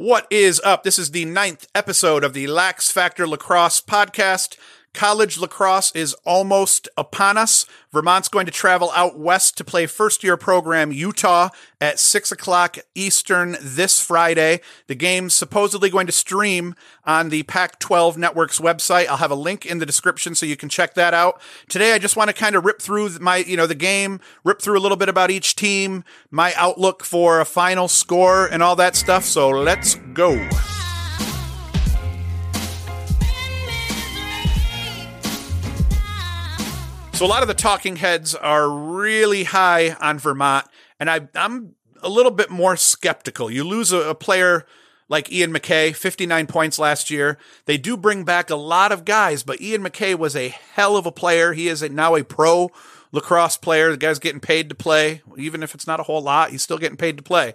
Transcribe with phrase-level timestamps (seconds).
[0.00, 0.82] What is up?
[0.82, 4.56] This is the ninth episode of the Lax Factor Lacrosse podcast.
[4.92, 7.64] College lacrosse is almost upon us.
[7.92, 12.76] Vermont's going to travel out west to play first year program Utah at 6 o'clock
[12.94, 14.60] Eastern this Friday.
[14.88, 19.06] The game's supposedly going to stream on the Pac 12 Network's website.
[19.06, 21.40] I'll have a link in the description so you can check that out.
[21.68, 24.60] Today, I just want to kind of rip through my, you know, the game, rip
[24.60, 26.02] through a little bit about each team,
[26.32, 29.24] my outlook for a final score and all that stuff.
[29.24, 30.48] So let's go.
[37.20, 40.66] So a lot of the talking heads are really high on Vermont,
[40.98, 43.50] and I, I'm a little bit more skeptical.
[43.50, 44.64] You lose a, a player
[45.10, 47.36] like Ian MacKay, 59 points last year.
[47.66, 51.04] They do bring back a lot of guys, but Ian MacKay was a hell of
[51.04, 51.52] a player.
[51.52, 52.70] He is a, now a pro
[53.12, 53.90] lacrosse player.
[53.90, 56.52] The guy's getting paid to play, even if it's not a whole lot.
[56.52, 57.52] He's still getting paid to play.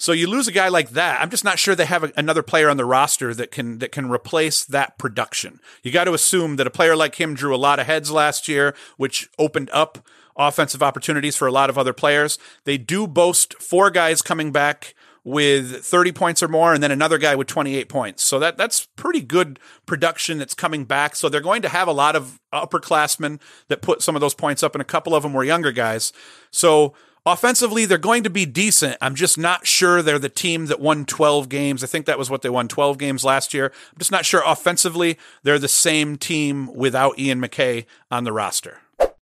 [0.00, 1.20] So you lose a guy like that.
[1.20, 3.92] I'm just not sure they have a, another player on the roster that can that
[3.92, 5.60] can replace that production.
[5.82, 8.48] You got to assume that a player like him drew a lot of heads last
[8.48, 9.98] year, which opened up
[10.36, 12.38] offensive opportunities for a lot of other players.
[12.64, 17.18] They do boast four guys coming back with 30 points or more and then another
[17.18, 18.24] guy with 28 points.
[18.24, 21.14] So that that's pretty good production that's coming back.
[21.14, 24.62] So they're going to have a lot of upperclassmen that put some of those points
[24.62, 26.10] up and a couple of them were younger guys.
[26.50, 26.94] So
[27.26, 28.96] Offensively, they're going to be decent.
[29.00, 31.84] I'm just not sure they're the team that won 12 games.
[31.84, 33.66] I think that was what they won 12 games last year.
[33.92, 38.78] I'm just not sure offensively they're the same team without Ian MacKay on the roster.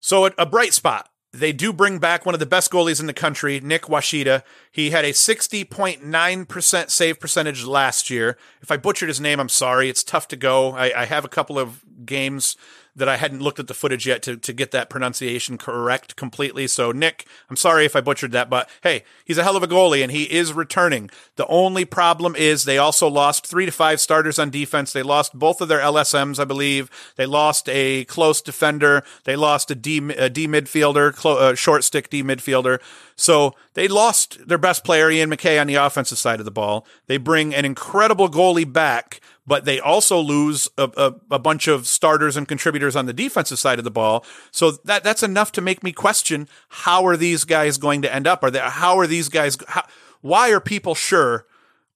[0.02, 1.10] So, a bright spot.
[1.34, 4.44] They do bring back one of the best goalies in the country, Nick Washuta.
[4.72, 8.38] He had a 60.9% save percentage last year.
[8.62, 9.90] If I butchered his name, I'm sorry.
[9.90, 10.72] It's tough to go.
[10.72, 12.56] I, I have a couple of games
[12.98, 16.68] that I hadn't looked at the footage yet to, to get that pronunciation correct completely.
[16.68, 19.68] So, Nick, I'm sorry if I butchered that, but hey, he's a hell of a
[19.68, 21.10] goalie and he is returning.
[21.36, 24.92] The only problem is they also lost three to five starters on defense.
[24.92, 26.90] They lost both of their LSMs, I believe.
[27.16, 29.04] They lost a close defender.
[29.26, 32.80] They lost a D, a D midfielder, clo- a short stick D midfielder.
[33.16, 36.86] So they lost their best player, Ian MacKay, on the offensive side of the ball.
[37.06, 41.88] They bring an incredible goalie back but they also lose a, a, a, bunch of
[41.88, 44.26] starters and contributors on the defensive side of the ball.
[44.52, 48.28] So that that's enough to make me question how are these guys going to end
[48.28, 48.44] up?
[48.44, 49.58] Are they how are these guys?
[49.70, 49.88] How,
[50.22, 51.46] why are people sure?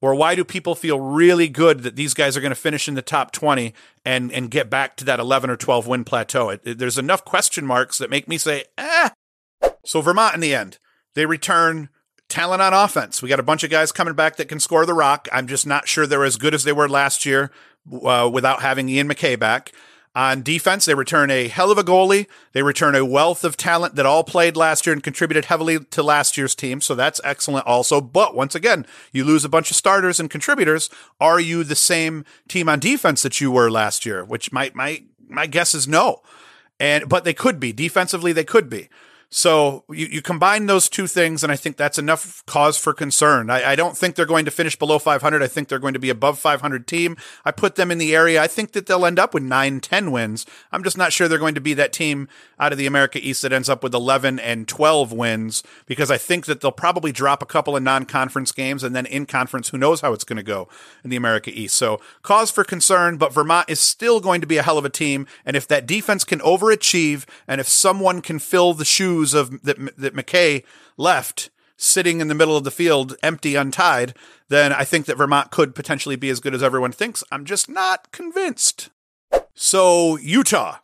[0.03, 2.95] Or why do people feel really good that these guys are going to finish in
[2.95, 3.72] the top 20
[4.03, 6.50] and, and get back to that 11 or 12 win plateau?
[6.50, 9.09] It, it, there's enough question marks that make me say, eh.
[9.85, 10.79] So Vermont in the end,
[11.13, 11.89] they return
[12.31, 13.22] talent on offense.
[13.22, 15.28] We got a bunch of guys coming back that can score the rock.
[15.31, 17.52] I'm just not sure they're as good as they were last year
[18.03, 19.72] uh, without having Ian MacKay back.
[20.14, 22.28] On defense, they return a hell of a goalie.
[22.52, 26.03] They return a wealth of talent that all played last year and contributed heavily to
[26.03, 26.81] last year's team.
[26.81, 28.02] So that's excellent also.
[28.02, 30.90] But once again, you lose a bunch of starters and contributors.
[31.22, 34.25] Are you the same team on defense that you were last year?
[34.25, 36.22] Which my, my, my guess is no.
[36.78, 38.34] And, but they could be defensively.
[38.34, 38.90] They could be.
[39.34, 43.50] So you, you combine those two things, and I think that's enough cause for concern.
[43.50, 45.42] I, I, don't think they're going to finish below 500.
[45.42, 47.16] I think they're going to be above 500 team.
[47.46, 48.44] I put them in the area.
[48.44, 50.46] I think that they'll end up with 9, 10 wins.
[50.74, 52.28] I'm just not sure they're going to be that team
[52.59, 56.18] out of the America East that ends up with 11 and 12 wins because I
[56.18, 59.78] think that they'll probably drop a couple of non-conference games and then in conference, who
[59.78, 60.68] knows how it's going to go
[61.06, 61.78] in the America East.
[61.78, 64.90] So cause for concern, but Vermont is still going to be a hell of a
[64.90, 65.25] team.
[65.46, 69.97] And if that defense can overachieve and if someone can fill the shoes of that
[69.97, 70.63] that MacKay
[70.97, 74.13] left sitting in the middle of the field, empty, untied,
[74.49, 77.23] then I think that Vermont could potentially be as good as everyone thinks.
[77.31, 78.89] I'm just not convinced.
[79.56, 80.77] So Utah,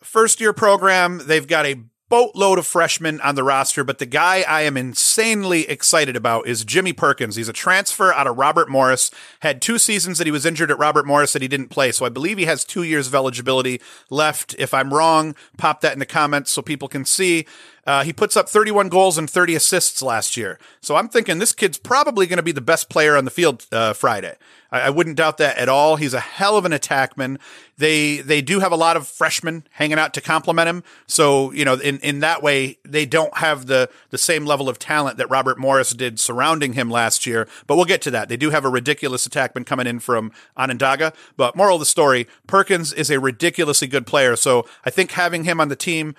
[0.00, 4.44] first year program, they've got a boatload of freshmen on the roster, but the guy
[4.46, 7.34] I am insanely excited about is Jimmy Perkins.
[7.34, 9.10] He's a transfer out of Robert Morris.
[9.40, 11.90] Had two seasons that he was injured at Robert Morris that he didn't play.
[11.90, 13.80] So I believe he has two years of eligibility
[14.10, 14.54] left.
[14.58, 17.46] If I'm wrong, pop that in the comments so people can see.
[17.86, 20.58] Uh, he puts up 31 goals and 30 assists last year.
[20.80, 23.66] So I'm thinking this kid's probably going to be the best player on the field
[23.72, 24.36] uh, Friday.
[24.74, 25.96] I, I, wouldn't doubt that at all.
[25.96, 27.38] He's a hell of an attackman.
[27.76, 30.84] They they do have a lot of freshmen hanging out to complement him.
[31.06, 34.78] So you know, in, in that way, they don't have the the same level of
[34.78, 37.48] talent that Robert Morris did surrounding him last year.
[37.66, 38.28] But we'll get to that.
[38.28, 41.12] They do have a ridiculous attackman coming in from Onondaga.
[41.36, 44.36] But moral of the story: Perkins is a ridiculously good player.
[44.36, 46.14] So I think having him on the team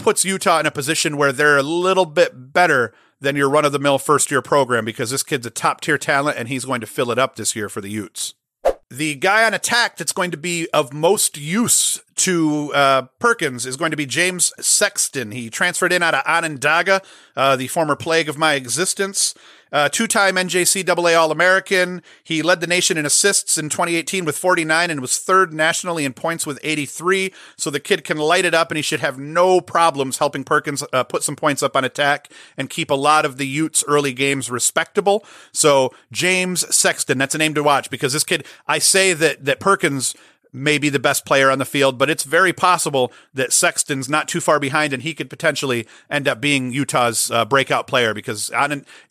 [0.00, 3.72] puts Utah in a position where they're a little bit better than your run of
[3.72, 6.80] the mill first year program because this kid's a top tier talent and he's going
[6.80, 8.34] to fill it up this year for the Utes.
[8.90, 13.76] The guy on attack that's going to be of most use to uh, Perkins is
[13.76, 15.30] going to be James Sexton.
[15.30, 17.00] He transferred in out of Onondaga,
[17.36, 19.32] uh, the former plague of my existence.
[19.72, 22.02] Uh, two-time NJCAA All-American.
[22.24, 26.12] He led the nation in assists in 2018 with 49 and was third nationally in
[26.12, 27.32] points with 83.
[27.56, 30.82] So the kid can light it up and he should have no problems helping Perkins
[30.92, 34.12] uh, put some points up on attack and keep a lot of the Utes early
[34.12, 35.24] games respectable.
[35.52, 39.60] So James Sexton, that's a name to watch because this kid, I say that, that
[39.60, 40.14] Perkins
[40.52, 44.40] maybe the best player on the field, but it's very possible that Sexton's not too
[44.40, 48.50] far behind and he could potentially end up being Utah's uh, breakout player because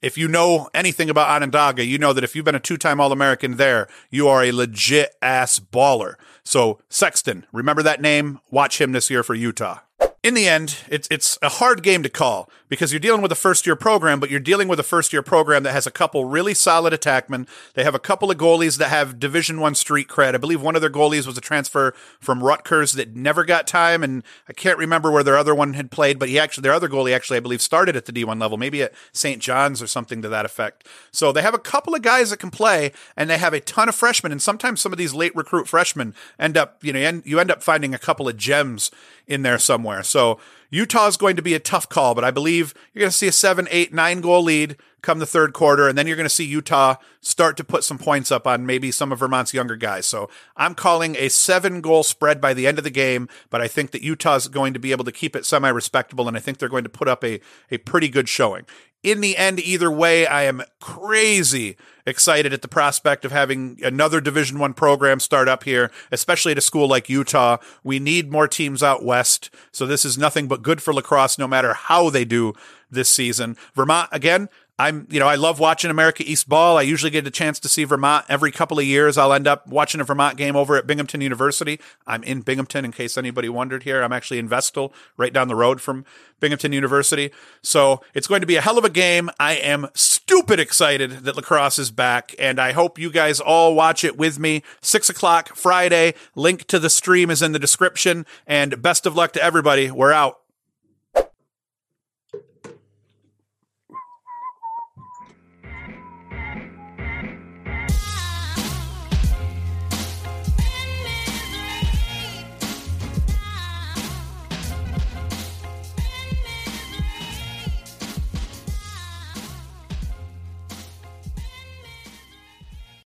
[0.02, 3.58] if you know anything about Onondaga, you know that if you've been a two-time All-American
[3.58, 6.16] there, you are a legit ass baller.
[6.44, 9.80] So Sexton, remember that name, watch him this year for Utah.
[10.22, 13.36] In the end, it's it's a hard game to call because you're dealing with a
[13.36, 16.26] first year program, but you're dealing with a first year program that has a couple
[16.26, 17.48] really solid attackmen.
[17.74, 20.36] They have a couple of goalies that have Division One street cred.
[20.36, 24.04] I believe one of their goalies was a transfer from Rutgers that never got time,
[24.04, 26.88] and I can't remember where their other one had played, but he actually their other
[26.88, 29.42] goalie actually I believe started at the D1 level, maybe at St.
[29.42, 30.88] John's or something to that effect.
[31.12, 33.90] So they have a couple of guys that can play, and they have a ton
[33.90, 37.40] of freshmen, and sometimes some of these late recruit freshmen end up you know you
[37.40, 38.92] end up finding a couple of gems
[39.28, 40.04] in there somewhere.
[40.04, 40.40] So
[40.70, 43.28] Utah is going to be a tough call, but I believe you're going to see
[43.28, 46.34] a seven, eight, nine goal lead come the third quarter, and then you're going to
[46.34, 50.06] see Utah start to put some points up on maybe some of Vermont's younger guys.
[50.06, 53.68] So I'm calling a seven goal spread by the end of the game, but I
[53.68, 56.58] think that Utah's going to be able to keep it semi respectable, and I think
[56.58, 57.40] they're going to put up a,
[57.72, 58.66] a pretty good showing
[59.04, 64.20] in the end, either way, I am crazy excited at the prospect of having another
[64.20, 67.58] Division One program start up here, especially at a school like Utah.
[67.84, 71.48] We need more teams out west, so this is nothing but good for lacrosse, no
[71.48, 72.54] matter how they do
[72.90, 73.56] this season.
[73.74, 74.50] Vermont again.
[74.80, 76.78] I'm, you know, I love watching America East ball.
[76.78, 79.18] I usually get a chance to see Vermont every couple of years.
[79.18, 81.82] I'll end up watching a Vermont game over at Binghamton University.
[82.08, 84.02] I'm in Binghamton, in case anybody wondered here.
[84.02, 86.06] I'm actually in Vestal, right down the road from
[86.40, 87.32] Binghamton University.
[87.62, 89.30] So it's going to be a hell of a game.
[89.38, 94.06] I am stupid excited that lacrosse is back, and I hope you guys all watch
[94.06, 94.64] it with me.
[94.80, 96.14] Six o'clock Friday.
[96.36, 99.92] Link to the stream is in the description, and best of luck to everybody.
[99.92, 100.40] We're out.